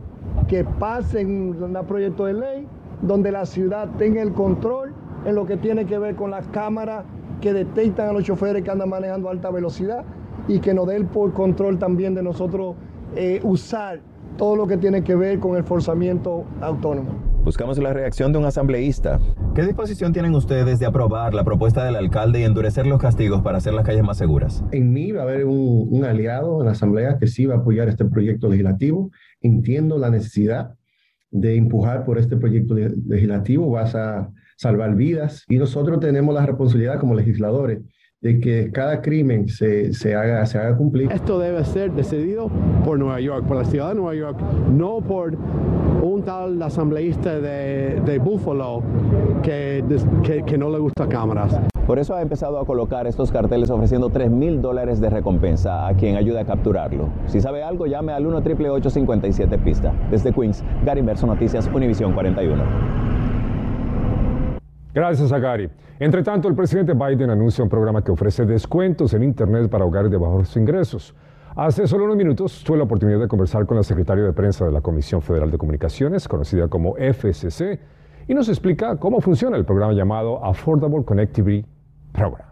que 0.47 0.63
pasen 0.63 1.55
un 1.61 1.85
proyecto 1.87 2.25
de 2.25 2.33
ley 2.33 2.67
donde 3.01 3.31
la 3.31 3.45
ciudad 3.45 3.89
tenga 3.97 4.21
el 4.21 4.33
control 4.33 4.93
en 5.25 5.35
lo 5.35 5.45
que 5.45 5.57
tiene 5.57 5.85
que 5.85 5.97
ver 5.97 6.15
con 6.15 6.31
las 6.31 6.47
cámaras 6.49 7.05
que 7.41 7.53
detectan 7.53 8.09
a 8.09 8.13
los 8.13 8.23
choferes 8.23 8.63
que 8.63 8.71
andan 8.71 8.89
manejando 8.89 9.29
a 9.29 9.31
alta 9.31 9.49
velocidad 9.49 10.03
y 10.47 10.59
que 10.59 10.73
nos 10.73 10.87
dé 10.87 10.97
el 10.97 11.07
control 11.07 11.79
también 11.79 12.15
de 12.15 12.23
nosotros 12.23 12.75
eh, 13.15 13.39
usar 13.43 14.01
todo 14.37 14.55
lo 14.55 14.67
que 14.67 14.77
tiene 14.77 15.03
que 15.03 15.15
ver 15.15 15.39
con 15.39 15.55
el 15.55 15.63
forzamiento 15.63 16.45
autónomo. 16.61 17.28
Buscamos 17.43 17.77
la 17.77 17.93
reacción 17.93 18.31
de 18.33 18.37
un 18.37 18.45
asambleísta. 18.45 19.19
¿Qué 19.55 19.63
disposición 19.63 20.11
tienen 20.11 20.35
ustedes 20.35 20.77
de 20.79 20.85
aprobar 20.85 21.33
la 21.33 21.43
propuesta 21.43 21.85
del 21.85 21.95
alcalde 21.95 22.41
y 22.41 22.43
endurecer 22.43 22.85
los 22.85 23.01
castigos 23.01 23.41
para 23.41 23.57
hacer 23.57 23.73
las 23.73 23.85
calles 23.85 24.03
más 24.03 24.17
seguras? 24.17 24.63
En 24.71 24.91
mí 24.91 25.11
va 25.11 25.21
a 25.21 25.23
haber 25.23 25.45
un, 25.45 26.03
aliado 26.03 26.59
en 26.59 26.65
la 26.65 26.73
asamblea 26.73 27.17
que 27.17 27.27
sí 27.27 27.45
va 27.45 27.55
a 27.55 27.57
apoyar 27.59 27.87
este 27.87 28.05
proyecto 28.05 28.49
legislativo. 28.49 29.09
Entiendo 29.41 29.97
la 29.97 30.09
necesidad 30.09 30.75
de 31.31 31.55
empujar 31.55 32.05
por 32.05 32.19
este 32.19 32.35
proyecto 32.35 32.75
legislativo. 32.75 33.69
Vas 33.69 33.95
a 33.95 34.31
salvar 34.57 34.95
vidas 34.95 35.45
y 35.47 35.57
nosotros 35.57 35.99
tenemos 36.01 36.35
la 36.35 36.45
responsabilidad 36.45 36.99
como 36.99 37.15
legisladores 37.15 37.79
de 38.21 38.39
que 38.39 38.69
cada 38.71 39.01
crimen 39.01 39.47
se, 39.47 39.93
se, 39.93 40.13
haga, 40.13 40.45
se 40.45 40.57
haga 40.57 40.75
cumplir. 40.75 41.11
Esto 41.11 41.39
debe 41.39 41.63
ser 41.63 41.91
decidido 41.93 42.49
por 42.83 42.99
Nueva 42.99 43.21
York, 43.21 43.45
por 43.45 43.57
la 43.57 43.65
ciudad 43.65 43.89
de 43.89 43.95
Nueva 43.95 44.15
York, 44.15 44.39
no 44.71 44.99
por 44.99 45.37
un 46.01 46.23
tal 46.23 46.61
asambleísta 46.61 47.39
de, 47.39 48.01
de 48.05 48.19
Buffalo 48.19 48.83
que, 49.41 49.83
que, 50.23 50.43
que 50.43 50.57
no 50.57 50.69
le 50.69 50.79
gusta 50.79 51.07
cámaras. 51.07 51.59
Por 51.87 51.97
eso 51.97 52.13
ha 52.13 52.21
empezado 52.21 52.59
a 52.59 52.65
colocar 52.65 53.07
estos 53.07 53.31
carteles 53.31 53.69
ofreciendo 53.71 54.09
3 54.09 54.29
mil 54.29 54.61
dólares 54.61 54.99
de 54.99 55.09
recompensa 55.09 55.87
a 55.87 55.95
quien 55.95 56.17
ayude 56.17 56.39
a 56.39 56.45
capturarlo. 56.45 57.09
Si 57.25 57.41
sabe 57.41 57.63
algo, 57.63 57.87
llame 57.87 58.11
al 58.11 58.27
1 58.27 58.37
857 58.37 59.57
pista. 59.59 59.93
Desde 60.11 60.31
Queens, 60.31 60.63
Gary 60.85 60.99
Inverso 60.99 61.25
Noticias, 61.25 61.67
Univisión 61.73 62.13
41. 62.13 63.08
Gracias 64.99 65.31
a 65.31 65.39
Gary. 65.39 65.69
Entre 65.97 66.21
tanto, 66.23 66.49
el 66.49 66.55
presidente 66.55 66.93
Biden 66.93 67.29
anuncia 67.29 67.63
un 67.63 67.69
programa 67.69 68.03
que 68.03 68.11
ofrece 68.11 68.45
descuentos 68.45 69.13
en 69.13 69.23
Internet 69.23 69.69
para 69.69 69.85
hogares 69.85 70.11
de 70.11 70.17
bajos 70.17 70.57
ingresos. 70.57 71.15
Hace 71.55 71.87
solo 71.87 72.03
unos 72.03 72.17
minutos 72.17 72.61
tuve 72.65 72.79
la 72.79 72.83
oportunidad 72.83 73.17
de 73.17 73.29
conversar 73.29 73.65
con 73.65 73.77
la 73.77 73.83
secretaria 73.83 74.25
de 74.25 74.33
prensa 74.33 74.65
de 74.65 74.73
la 74.73 74.81
Comisión 74.81 75.21
Federal 75.21 75.51
de 75.51 75.57
Comunicaciones, 75.57 76.27
conocida 76.27 76.67
como 76.67 76.95
FCC, 76.97 77.79
y 78.27 78.33
nos 78.33 78.49
explica 78.49 78.97
cómo 78.97 79.21
funciona 79.21 79.55
el 79.55 79.63
programa 79.63 79.93
llamado 79.93 80.43
Affordable 80.43 81.05
Connectivity 81.05 81.65
Program. 82.11 82.48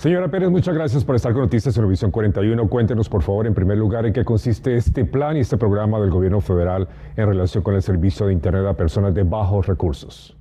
Señora 0.00 0.28
Pérez, 0.28 0.48
muchas 0.48 0.74
gracias 0.74 1.04
por 1.04 1.14
estar 1.14 1.34
con 1.34 1.42
Noticias 1.42 1.74
Televisión 1.74 2.10
41. 2.10 2.68
Cuéntenos, 2.70 3.10
por 3.10 3.22
favor, 3.22 3.46
en 3.46 3.52
primer 3.52 3.76
lugar, 3.76 4.06
en 4.06 4.14
qué 4.14 4.24
consiste 4.24 4.74
este 4.74 5.04
plan 5.04 5.36
y 5.36 5.40
este 5.40 5.58
programa 5.58 6.00
del 6.00 6.08
gobierno 6.08 6.40
federal 6.40 6.88
en 7.18 7.26
relación 7.26 7.62
con 7.62 7.74
el 7.74 7.82
servicio 7.82 8.24
de 8.24 8.32
Internet 8.32 8.64
a 8.64 8.72
personas 8.72 9.12
de 9.12 9.24
bajos 9.24 9.66
recursos. 9.66 10.39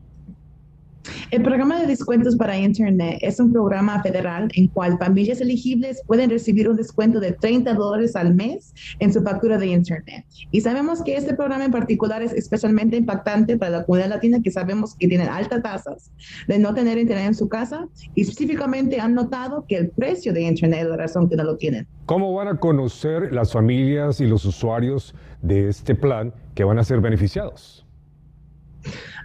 El 1.31 1.43
programa 1.43 1.79
de 1.79 1.87
descuentos 1.87 2.35
para 2.35 2.57
Internet 2.57 3.19
es 3.21 3.39
un 3.39 3.51
programa 3.51 4.01
federal 4.01 4.49
en 4.55 4.67
cual 4.67 4.97
familias 4.97 5.39
elegibles 5.41 6.01
pueden 6.07 6.29
recibir 6.29 6.67
un 6.67 6.75
descuento 6.75 7.19
de 7.19 7.31
30 7.33 7.73
dólares 7.73 8.15
al 8.15 8.35
mes 8.35 8.73
en 8.99 9.13
su 9.13 9.21
factura 9.21 9.57
de 9.57 9.67
Internet. 9.67 10.25
Y 10.51 10.61
sabemos 10.61 11.01
que 11.03 11.15
este 11.15 11.35
programa 11.35 11.65
en 11.65 11.71
particular 11.71 12.21
es 12.21 12.33
especialmente 12.33 12.97
impactante 12.97 13.57
para 13.57 13.71
la 13.71 13.85
comunidad 13.85 14.09
latina 14.09 14.39
que 14.43 14.51
sabemos 14.51 14.95
que 14.95 15.07
tienen 15.07 15.29
altas 15.29 15.61
tasas 15.61 16.11
de 16.47 16.59
no 16.59 16.73
tener 16.73 16.97
Internet 16.97 17.27
en 17.27 17.35
su 17.35 17.47
casa 17.47 17.87
y 18.15 18.21
específicamente 18.21 18.99
han 18.99 19.13
notado 19.13 19.65
que 19.67 19.77
el 19.77 19.89
precio 19.89 20.33
de 20.33 20.41
Internet 20.41 20.81
es 20.81 20.89
la 20.89 20.97
razón 20.97 21.29
que 21.29 21.35
no 21.35 21.43
lo 21.43 21.57
tienen. 21.57 21.87
¿Cómo 22.05 22.33
van 22.33 22.47
a 22.47 22.57
conocer 22.57 23.31
las 23.31 23.53
familias 23.53 24.19
y 24.19 24.25
los 24.25 24.45
usuarios 24.45 25.13
de 25.41 25.69
este 25.69 25.95
plan 25.95 26.33
que 26.55 26.63
van 26.63 26.79
a 26.79 26.83
ser 26.83 27.01
beneficiados? 27.01 27.85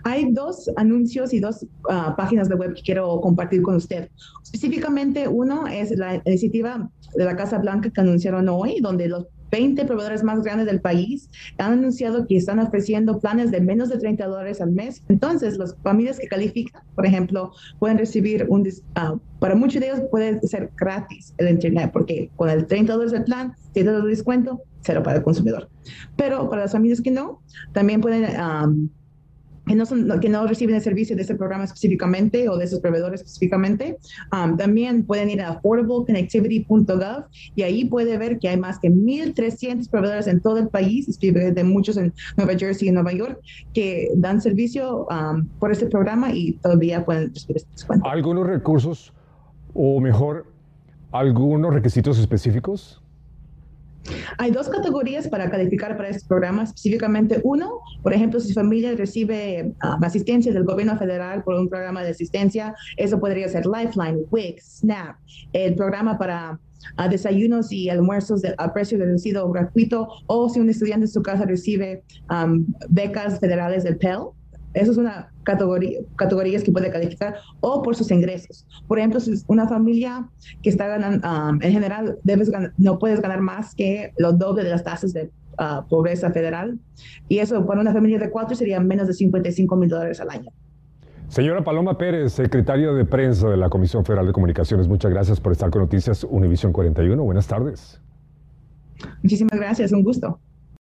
Hay 0.04 0.32
dos 0.32 0.70
anuncios 0.76 1.32
y 1.32 1.40
dos 1.40 1.66
ah, 1.88 2.14
páginas 2.16 2.48
de 2.48 2.54
web 2.56 2.74
que 2.74 2.82
quiero 2.82 3.20
compartir 3.20 3.62
con 3.62 3.76
usted. 3.76 4.08
Específicamente, 4.42 5.28
uno 5.28 5.66
es 5.66 5.96
la 5.96 6.20
iniciativa 6.24 6.90
de 7.14 7.24
la 7.24 7.36
Casa 7.36 7.58
Blanca 7.58 7.90
que 7.90 8.00
anunciaron 8.00 8.48
hoy, 8.48 8.80
donde 8.80 9.08
los 9.08 9.26
20 9.54 9.84
proveedores 9.84 10.24
más 10.24 10.42
grandes 10.42 10.66
del 10.66 10.80
país 10.80 11.30
han 11.58 11.74
anunciado 11.74 12.26
que 12.26 12.36
están 12.36 12.58
ofreciendo 12.58 13.20
planes 13.20 13.52
de 13.52 13.60
menos 13.60 13.88
de 13.88 13.98
30 13.98 14.26
dólares 14.26 14.60
al 14.60 14.72
mes. 14.72 15.04
Entonces, 15.08 15.56
las 15.58 15.76
familias 15.84 16.18
que 16.18 16.26
califican, 16.26 16.82
por 16.96 17.06
ejemplo, 17.06 17.52
pueden 17.78 17.98
recibir 17.98 18.46
un, 18.48 18.62
uh, 18.62 19.18
para 19.38 19.54
muchos 19.54 19.80
de 19.80 19.90
ellos 19.90 20.00
puede 20.10 20.40
ser 20.42 20.70
gratis 20.76 21.34
el 21.38 21.50
Internet, 21.50 21.90
porque 21.92 22.30
con 22.34 22.50
el 22.50 22.66
30 22.66 22.94
dólares 22.94 23.12
del 23.12 23.22
plan, 23.22 23.54
7 23.74 23.84
dólares 23.84 24.04
de 24.04 24.10
descuento, 24.10 24.62
cero 24.80 25.04
para 25.04 25.18
el 25.18 25.22
consumidor. 25.22 25.68
Pero 26.16 26.50
para 26.50 26.62
las 26.62 26.72
familias 26.72 27.00
que 27.00 27.12
no, 27.12 27.40
también 27.72 28.00
pueden... 28.00 28.24
Um, 28.40 28.88
que 29.66 29.74
no, 29.74 29.86
son, 29.86 30.20
que 30.20 30.28
no 30.28 30.46
reciben 30.46 30.74
el 30.74 30.82
servicio 30.82 31.16
de 31.16 31.22
ese 31.22 31.34
programa 31.34 31.64
específicamente 31.64 32.48
o 32.48 32.56
de 32.56 32.64
esos 32.64 32.80
proveedores 32.80 33.20
específicamente, 33.20 33.98
um, 34.32 34.56
también 34.56 35.04
pueden 35.04 35.30
ir 35.30 35.40
a 35.40 35.50
affordableconnectivity.gov 35.50 37.24
y 37.54 37.62
ahí 37.62 37.84
puede 37.84 38.18
ver 38.18 38.38
que 38.38 38.48
hay 38.48 38.56
más 38.56 38.78
que 38.78 38.90
1.300 38.90 39.88
proveedores 39.88 40.26
en 40.26 40.40
todo 40.40 40.58
el 40.58 40.68
país, 40.68 41.18
de 41.20 41.64
muchos 41.64 41.96
en 41.96 42.12
Nueva 42.36 42.54
Jersey 42.58 42.88
y 42.88 42.92
Nueva 42.92 43.12
York, 43.12 43.40
que 43.72 44.10
dan 44.16 44.40
servicio 44.40 45.06
um, 45.06 45.46
por 45.58 45.72
este 45.72 45.86
programa 45.86 46.32
y 46.32 46.52
todavía 46.54 47.04
pueden 47.04 47.32
recibir 47.32 47.56
este 47.58 47.70
descuento. 47.72 48.08
¿Algunos 48.08 48.46
recursos 48.46 49.12
o 49.72 50.00
mejor, 50.00 50.46
algunos 51.12 51.72
requisitos 51.72 52.18
específicos? 52.18 53.03
Hay 54.38 54.50
dos 54.50 54.68
categorías 54.68 55.28
para 55.28 55.50
calificar 55.50 55.96
para 55.96 56.08
este 56.08 56.26
programa, 56.26 56.64
específicamente 56.64 57.40
uno, 57.42 57.80
por 58.02 58.12
ejemplo, 58.12 58.40
si 58.40 58.48
su 58.48 58.54
familia 58.54 58.94
recibe 58.94 59.72
ah, 59.80 59.98
asistencia 60.02 60.52
del 60.52 60.64
gobierno 60.64 60.98
federal 60.98 61.42
por 61.42 61.54
un 61.54 61.68
programa 61.68 62.02
de 62.02 62.10
asistencia, 62.10 62.74
eso 62.96 63.18
podría 63.18 63.48
ser 63.48 63.64
Lifeline, 63.66 64.24
Wix, 64.30 64.80
SNAP, 64.80 65.16
el 65.52 65.74
programa 65.74 66.18
para 66.18 66.58
ah, 66.96 67.08
desayunos 67.08 67.72
y 67.72 67.88
almuerzos 67.88 68.42
a 68.58 68.72
precio 68.72 68.98
reducido 68.98 69.46
o 69.46 69.52
gratuito, 69.52 70.08
o 70.26 70.48
si 70.48 70.60
un 70.60 70.68
estudiante 70.68 71.06
en 71.06 71.12
su 71.12 71.22
casa 71.22 71.44
recibe 71.44 72.02
becas 72.88 73.40
federales 73.40 73.84
del 73.84 73.96
Pell 73.96 74.30
eso 74.74 74.90
es 74.92 74.98
una 74.98 75.30
categoría 75.44 76.00
categorías 76.16 76.62
que 76.62 76.72
puede 76.72 76.90
calificar 76.90 77.36
o 77.60 77.82
por 77.82 77.96
sus 77.96 78.10
ingresos. 78.10 78.66
Por 78.86 78.98
ejemplo, 78.98 79.20
si 79.20 79.32
es 79.32 79.44
una 79.46 79.68
familia 79.68 80.28
que 80.62 80.70
está 80.70 80.88
ganando, 80.88 81.26
um, 81.26 81.62
en 81.62 81.72
general, 81.72 82.18
debes 82.24 82.50
no 82.76 82.98
puedes 82.98 83.20
ganar 83.20 83.40
más 83.40 83.74
que 83.74 84.12
lo 84.18 84.32
doble 84.32 84.64
de 84.64 84.70
las 84.70 84.84
tasas 84.84 85.12
de 85.12 85.30
uh, 85.58 85.86
pobreza 85.88 86.30
federal. 86.30 86.78
Y 87.28 87.38
eso 87.38 87.64
para 87.66 87.80
una 87.80 87.92
familia 87.92 88.18
de 88.18 88.30
cuatro 88.30 88.56
sería 88.56 88.80
menos 88.80 89.06
de 89.06 89.14
55 89.14 89.76
mil 89.76 89.88
dólares 89.88 90.20
al 90.20 90.30
año. 90.30 90.50
Señora 91.28 91.64
Paloma 91.64 91.96
Pérez, 91.96 92.32
secretaria 92.32 92.92
de 92.92 93.04
prensa 93.04 93.48
de 93.48 93.56
la 93.56 93.68
Comisión 93.68 94.04
Federal 94.04 94.26
de 94.26 94.32
Comunicaciones, 94.32 94.86
muchas 94.88 95.10
gracias 95.10 95.40
por 95.40 95.52
estar 95.52 95.70
con 95.70 95.82
Noticias 95.82 96.24
Univisión 96.24 96.72
41. 96.72 97.22
Buenas 97.22 97.46
tardes. 97.46 98.00
Muchísimas 99.22 99.58
gracias, 99.58 99.92
un 99.92 100.02
gusto. 100.02 100.38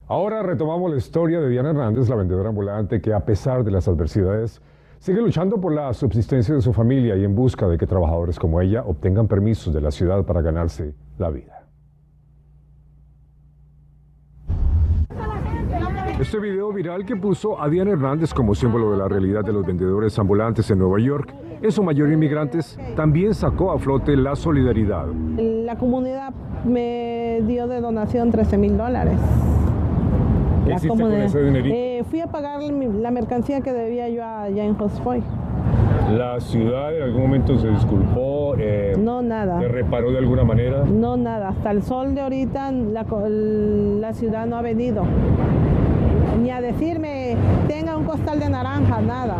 Ahora 0.07 0.43
retomamos 0.43 0.91
la 0.91 0.97
historia 0.97 1.39
de 1.39 1.49
Diana 1.49 1.69
Hernández, 1.69 2.09
la 2.09 2.15
vendedora 2.15 2.49
ambulante 2.49 3.01
que 3.01 3.13
a 3.13 3.21
pesar 3.21 3.63
de 3.63 3.71
las 3.71 3.87
adversidades 3.87 4.61
sigue 4.99 5.21
luchando 5.21 5.61
por 5.61 5.73
la 5.73 5.93
subsistencia 5.93 6.53
de 6.53 6.61
su 6.61 6.73
familia 6.73 7.15
y 7.15 7.23
en 7.23 7.33
busca 7.33 7.67
de 7.67 7.77
que 7.77 7.87
trabajadores 7.87 8.37
como 8.37 8.59
ella 8.59 8.83
obtengan 8.85 9.27
permisos 9.27 9.73
de 9.73 9.79
la 9.79 9.91
ciudad 9.91 10.25
para 10.25 10.41
ganarse 10.41 10.93
la 11.17 11.29
vida. 11.29 11.63
Este 16.19 16.39
video 16.39 16.71
viral 16.73 17.05
que 17.05 17.15
puso 17.15 17.59
a 17.61 17.69
Diana 17.69 17.91
Hernández 17.91 18.33
como 18.33 18.53
símbolo 18.55 18.91
de 18.91 18.97
la 18.97 19.07
realidad 19.07 19.43
de 19.43 19.53
los 19.53 19.65
vendedores 19.65 20.19
ambulantes 20.19 20.69
en 20.69 20.79
Nueva 20.79 20.99
York, 20.99 21.33
en 21.61 21.71
su 21.71 21.81
mayoría 21.81 22.13
inmigrantes, 22.13 22.77
también 22.95 23.33
sacó 23.33 23.71
a 23.71 23.79
flote 23.79 24.15
la 24.17 24.35
solidaridad. 24.35 25.07
La 25.37 25.77
comunidad 25.77 26.33
me 26.65 27.41
dio 27.47 27.67
de 27.67 27.79
donación 27.79 28.31
13 28.31 28.57
mil 28.57 28.77
dólares. 28.77 29.17
¿Qué 30.65 30.73
hiciste 30.73 30.87
con 30.97 31.11
ese 31.13 31.43
dinerito? 31.43 31.75
Eh, 31.75 32.03
fui 32.09 32.21
a 32.21 32.27
pagar 32.27 32.61
la 32.61 33.11
mercancía 33.11 33.61
que 33.61 33.73
debía 33.73 34.07
yo 34.09 34.23
allá 34.23 34.63
en 34.63 34.79
Hosfoy. 34.79 35.21
¿La 36.11 36.39
ciudad 36.39 36.95
en 36.95 37.03
algún 37.03 37.21
momento 37.23 37.57
se 37.57 37.69
disculpó? 37.69 38.55
Eh, 38.57 38.93
no, 38.97 39.21
nada. 39.21 39.59
¿Se 39.59 39.67
reparó 39.67 40.11
de 40.11 40.19
alguna 40.19 40.43
manera? 40.43 40.83
No, 40.83 41.17
nada. 41.17 41.49
Hasta 41.49 41.71
el 41.71 41.81
sol 41.81 42.13
de 42.13 42.21
ahorita 42.21 42.71
la, 42.71 43.03
la 43.03 44.13
ciudad 44.13 44.45
no 44.45 44.57
ha 44.57 44.61
venido. 44.61 45.03
Ni 46.41 46.51
a 46.51 46.61
decirme, 46.61 47.35
tenga 47.67 47.97
un 47.97 48.05
costal 48.05 48.39
de 48.39 48.49
naranja, 48.49 49.01
nada. 49.01 49.37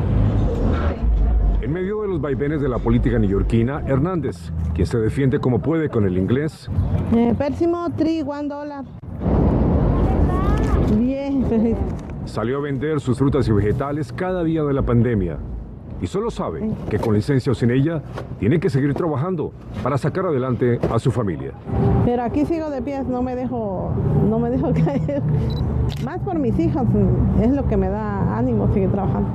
En 1.61 1.71
medio 1.71 2.01
de 2.01 2.07
los 2.09 2.19
vaivenes 2.19 2.61
de 2.61 2.67
la 2.67 2.77
política 2.79 3.19
neoyorquina, 3.19 3.83
Hernández, 3.87 4.51
quien 4.73 4.87
se 4.87 4.97
defiende 4.97 5.39
como 5.39 5.59
puede 5.59 5.89
con 5.89 6.05
el 6.05 6.17
inglés. 6.17 6.69
Eh, 7.15 7.33
tri, 7.95 8.21
one 8.21 8.47
dólar. 8.47 8.83
Bien. 10.97 11.43
Salió 12.25 12.57
a 12.57 12.61
vender 12.61 12.99
sus 12.99 13.17
frutas 13.17 13.47
y 13.47 13.51
vegetales 13.51 14.11
cada 14.13 14.43
día 14.43 14.63
de 14.63 14.73
la 14.73 14.81
pandemia. 14.81 15.37
Y 16.01 16.07
solo 16.07 16.29
sabe 16.29 16.69
que 16.89 16.99
con 16.99 17.13
licencia 17.13 17.51
o 17.51 17.55
sin 17.55 17.71
ella, 17.71 18.01
tiene 18.39 18.59
que 18.59 18.69
seguir 18.69 18.93
trabajando 18.93 19.53
para 19.81 19.97
sacar 19.97 20.25
adelante 20.25 20.79
a 20.91 20.99
su 20.99 21.11
familia. 21.11 21.53
Pero 22.03 22.23
aquí 22.23 22.45
sigo 22.45 22.69
de 22.69 22.81
pie, 22.81 23.03
no 23.03 23.21
me 23.21 23.35
dejo, 23.35 23.91
no 24.29 24.37
me 24.37 24.49
dejo 24.49 24.73
caer. 24.85 25.21
Más 26.03 26.19
por 26.19 26.39
mis 26.39 26.59
hijas, 26.59 26.85
es 27.41 27.51
lo 27.51 27.65
que 27.67 27.77
me 27.77 27.87
da 27.87 28.37
ánimo 28.37 28.71
seguir 28.73 28.91
trabajando. 28.91 29.29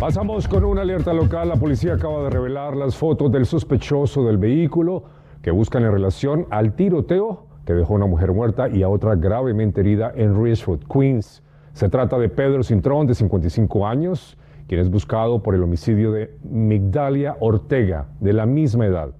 Pasamos 0.00 0.48
con 0.48 0.64
una 0.64 0.82
alerta 0.82 1.12
local. 1.12 1.48
La 1.48 1.56
policía 1.56 1.94
acaba 1.94 2.24
de 2.24 2.30
revelar 2.30 2.76
las 2.76 2.96
fotos 2.96 3.30
del 3.30 3.46
sospechoso 3.46 4.24
del 4.24 4.36
vehículo 4.36 5.04
que 5.44 5.50
buscan 5.50 5.84
en 5.84 5.92
relación 5.92 6.46
al 6.48 6.74
tiroteo 6.74 7.44
que 7.66 7.74
dejó 7.74 7.92
a 7.92 7.96
una 7.96 8.06
mujer 8.06 8.32
muerta 8.32 8.70
y 8.70 8.82
a 8.82 8.88
otra 8.88 9.14
gravemente 9.14 9.82
herida 9.82 10.10
en 10.16 10.42
Richwood, 10.42 10.84
Queens. 10.90 11.42
Se 11.74 11.90
trata 11.90 12.18
de 12.18 12.30
Pedro 12.30 12.62
Cintrón, 12.62 13.06
de 13.06 13.14
55 13.14 13.86
años, 13.86 14.38
quien 14.66 14.80
es 14.80 14.88
buscado 14.88 15.42
por 15.42 15.54
el 15.54 15.62
homicidio 15.62 16.12
de 16.12 16.34
Migdalia 16.44 17.36
Ortega, 17.40 18.06
de 18.20 18.32
la 18.32 18.46
misma 18.46 18.86
edad, 18.86 19.10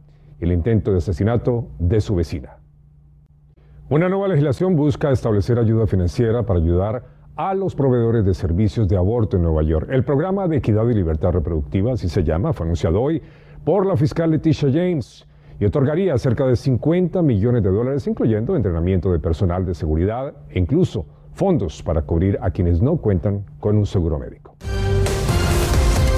el 0.41 0.51
intento 0.51 0.93
de 0.93 0.97
asesinato 0.97 1.67
de 1.79 2.01
su 2.01 2.15
vecina. 2.15 2.57
Una 3.91 4.09
nueva 4.09 4.29
legislación 4.29 4.77
busca 4.77 5.11
establecer 5.11 5.59
ayuda 5.59 5.87
financiera 5.87 6.45
para 6.45 6.59
ayudar 6.59 7.05
a 7.37 7.53
los 7.53 7.75
proveedores 7.75 8.25
de 8.25 8.33
servicios 8.33 8.89
de 8.89 8.97
aborto 8.97 9.37
en 9.37 9.43
Nueva 9.43 9.63
York. 9.63 9.91
El 9.91 10.05
programa 10.05 10.49
de 10.49 10.57
equidad 10.57 10.89
y 10.89 10.95
libertad 10.95 11.33
reproductiva, 11.33 11.93
así 11.93 12.09
se 12.09 12.25
llama, 12.25 12.55
fue 12.55 12.65
anunciado 12.65 13.03
hoy 13.03 13.21
por 13.63 13.85
la 13.85 13.95
fiscal 13.99 14.31
Leticia 14.31 14.71
James 14.73 15.27
y 15.61 15.65
otorgaría 15.65 16.17
cerca 16.19 16.47
de 16.47 16.57
50 16.57 17.23
millones 17.23 17.63
de 17.63 17.71
dólares, 17.71 18.07
incluyendo 18.07 18.57
entrenamiento 18.57 19.13
de 19.13 19.19
personal 19.19 19.65
de 19.65 19.75
seguridad 19.75 20.35
e 20.51 20.59
incluso 20.59 21.07
fondos 21.33 21.83
para 21.83 22.03
cubrir 22.03 22.39
a 22.41 22.51
quienes 22.51 22.81
no 22.81 22.97
cuentan 22.97 23.45
con 23.61 23.77
un 23.77 23.87
seguro 23.87 24.19
médico. 24.19 24.57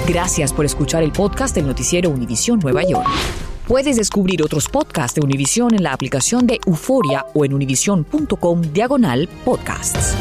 Gracias 0.07 0.53
por 0.53 0.65
escuchar 0.65 1.03
el 1.03 1.11
podcast 1.11 1.53
del 1.53 1.67
noticiero 1.67 2.09
Univisión 2.09 2.59
Nueva 2.59 2.83
York. 2.83 3.07
Puedes 3.67 3.97
descubrir 3.97 4.41
otros 4.41 4.69
podcasts 4.69 5.15
de 5.15 5.25
Univisión 5.25 5.73
en 5.75 5.83
la 5.83 5.91
aplicación 5.91 6.47
de 6.47 6.59
Euforia 6.65 7.25
o 7.33 7.43
en 7.43 7.53
univision.com 7.53 8.61
diagonal 8.61 9.27
podcasts. 9.43 10.15